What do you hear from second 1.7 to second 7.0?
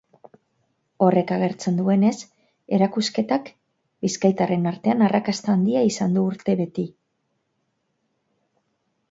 duenez, erakusketak bizkaitarren artean arrakasta handia izan du urte beti.